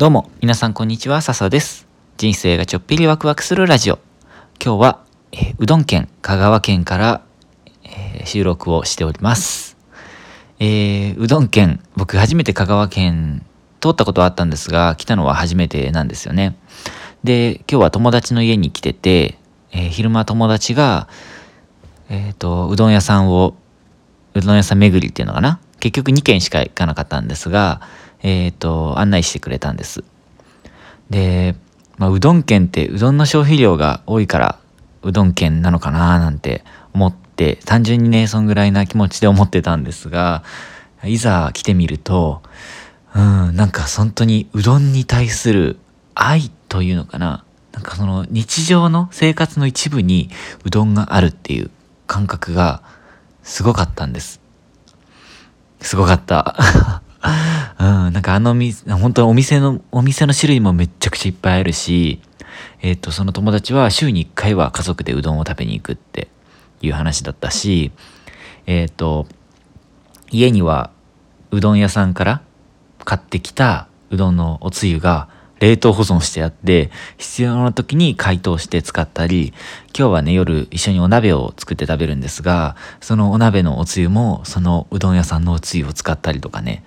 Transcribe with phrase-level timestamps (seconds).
[0.00, 1.86] どうも、皆さんこんにちは、笹です。
[2.16, 3.98] 人生がちょっぴりワクワクするラジオ。
[4.58, 7.20] 今日は、えうどん県、香川県から、
[7.84, 9.76] えー収録をしております。
[10.58, 13.44] えーうどん県、僕初めて香川県
[13.82, 16.56] 通ったことはあったんですが、来たのは初めてなんですよね。
[17.22, 19.36] で、今日は友達の家に来てて、
[19.70, 21.08] え昼間友達が、
[22.08, 23.54] えっ、と、うどん屋さんを、
[24.32, 25.60] うどん屋さん巡りっていうのかな？
[25.78, 27.82] 結局2軒しか行かなかったんですが、
[28.22, 30.04] えっ、と、案内してくれたんです。
[31.10, 31.54] で、
[32.00, 34.58] まあ、うどん県ってうどんの消費量が多いから
[35.02, 40.42] うどん県なのかななんて思って単純にねそんぐらいな気持ちで思ってたんですが
[41.04, 42.40] いざ来てみると
[43.14, 45.78] うんなんか本当にうどんに対する
[46.14, 50.30] 愛というのかななんかその日常の生活の一部に
[50.64, 51.70] うどんがあるっていう
[52.06, 52.82] 感覚が
[53.42, 54.40] すごかったんです
[55.80, 56.99] すごかった。
[57.22, 62.20] うん、なんかあのみ、本当お店の、お店の種類もめちゃくちゃいっぱいあるし、
[62.82, 66.28] えっ、と、その友達は週に1回は家族でうどんを食べに行くって
[66.80, 67.92] いう話だったし、
[68.66, 69.26] えっ、と、
[70.30, 70.90] 家には
[71.50, 72.42] うどん屋さんから
[73.04, 75.28] 買ってきたうどんのおつゆが
[75.60, 79.52] 冷凍保存してあって、必要な時に解凍して使ったり、
[79.96, 86.82] 今日はね、夜一緒にお鍋を作って食べるんですが、そのお鍋のおつゆも、そのうどん屋さんのおつゆを使ったりとかね、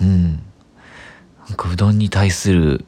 [0.00, 0.42] うん。
[1.48, 2.84] なんかうどんに対する、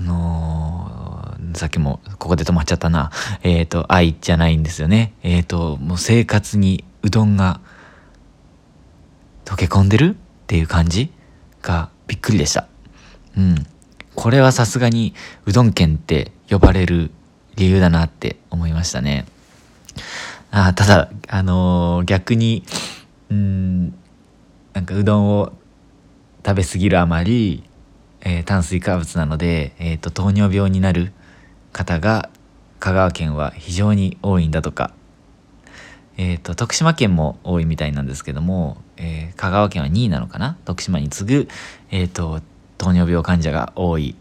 [0.00, 3.10] あのさっきもここで止まっちゃったな。
[3.42, 5.12] えっ、と、愛じゃないんですよね。
[5.22, 7.60] えっ、と、もう生活にうどんが
[9.44, 11.12] 溶け込んでるっていう感じ
[11.60, 12.66] がびっくりでした。
[13.36, 13.66] うん。
[14.26, 17.12] これはさすがにうどん県って呼ばれる
[17.54, 19.24] 理由だなって思いましたね。
[20.50, 22.64] あただ、あのー逆に、
[23.30, 23.94] うん、
[24.72, 25.52] なんかうどんを
[26.44, 27.62] 食べ過ぎるあまり、
[28.20, 31.12] えー炭水化物なので、えーと糖尿病になる
[31.72, 32.28] 方が
[32.80, 34.92] 香川県は非常に多いんだとか、
[36.16, 40.58] えーと徳島県も多いみたいなんですけども、えー香川県は2位なのかな？
[40.64, 41.48] 徳島に次ぐ、
[41.92, 42.40] えーと
[42.78, 44.14] 糖尿病患者が多い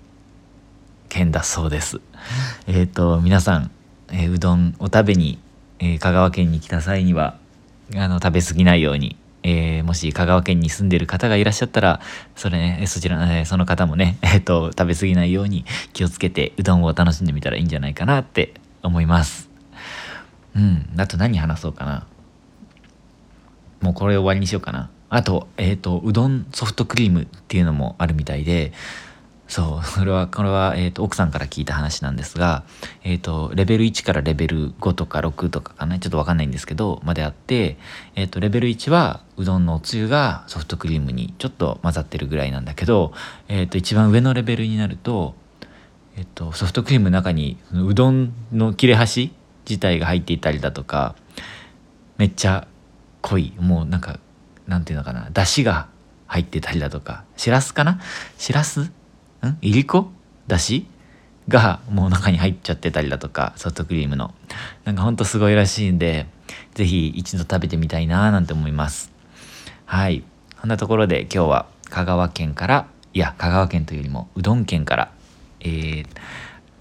[1.09, 2.01] 県だそうです。
[2.67, 3.71] えっ、と皆さん、
[4.09, 5.39] えーうどんを食べに、
[5.79, 7.37] えー香川県に来た際には
[7.95, 12.01] あの食べ過ぎないように、えもし香川県に住んでる方がいらっしゃったら
[12.35, 19.49] それねそちら、えその方もね、 えー、と食べ過ぎないように気をつけてうどんを楽しんでみたらいいんじゃないかなって思います。
[20.55, 22.07] うん、あと何話そうかな。
[23.81, 24.89] もうこれ終わりにしようかな。
[25.15, 28.73] あと、えっ、と、うどんソフトクリームっていうのもあるみたいで、
[29.47, 32.65] そう、 これは、これは、えっ、と、奥さんから聞いた話なんですが、
[33.05, 37.77] えっ、と、レベル1からレベル5とか6とかかな、ちょっとわかんないんですけど、まであって、
[38.15, 43.13] えっ、と、レベル1は、うどんのおつゆがソフトクリームにちょっと混ざってるぐらいなんだけど、
[43.47, 45.33] えっ、と、一番上のレベルになると、
[46.17, 49.31] えっと、ソフトクリームの中にうどんの切れ端
[49.65, 51.15] 自体が入っていたりだとか
[52.17, 52.67] めっちゃ
[53.21, 53.53] 濃い。
[53.59, 54.19] もうなんか
[54.67, 55.87] なんていうのかなだしが
[56.27, 57.99] 入ってたりだとかしらすかな？
[58.37, 58.81] しらす？
[58.81, 58.91] ん？
[59.61, 60.11] いりこ？
[60.47, 60.87] だし
[61.47, 64.33] がもう中に入っちゃってたりだとかソフトクリームの。
[64.83, 66.27] なんかほんとすごいらしいんで
[66.73, 69.11] 是非一度食べてみたいななんて思います。
[69.85, 70.23] はい。
[70.59, 75.11] こんなところで今日は香川県からいや香川県というよりもうどん県から
[75.59, 76.05] えー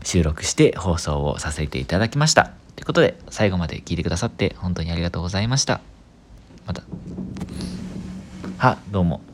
[0.06, 2.52] 収録して放送をさせていただきました。
[2.76, 5.80] ということで、最後まで聞いてくださって本当にありがとうございました。
[6.66, 6.82] また。
[8.56, 9.20] は、どうも。